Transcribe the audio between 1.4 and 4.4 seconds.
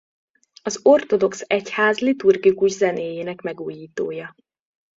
egyház liturgikus zenéjének megújítója.